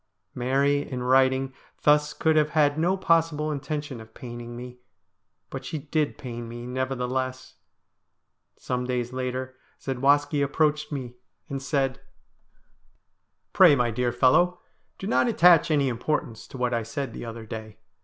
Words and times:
Mary 0.33 0.79
in 0.81 1.03
writing 1.03 1.53
thus 1.83 2.11
could 2.11 2.35
have 2.35 2.49
had 2.57 2.75
no 2.75 2.97
possible 2.97 3.51
intention 3.51 4.01
of 4.01 4.15
paining 4.15 4.55
me, 4.57 4.79
but 5.51 5.63
she 5.63 5.77
did 5.77 6.17
pain 6.17 6.49
me, 6.49 6.65
nevertheless. 6.65 7.53
Some 8.57 8.83
days 8.85 9.13
later 9.13 9.55
Zadwaski 9.79 10.41
approached 10.41 10.91
me 10.91 11.17
and 11.49 11.61
said:' 11.61 11.99
Pray, 13.53 13.75
my 13.75 13.91
dear 13.91 14.11
fellow, 14.11 14.59
do 14.97 15.05
not 15.05 15.27
attach 15.27 15.69
any 15.69 15.87
importance 15.87 16.47
to 16.47 16.57
what 16.57 16.73
I 16.73 16.81
said 16.81 17.13
the 17.13 17.25
other 17.25 17.45
day. 17.45 17.77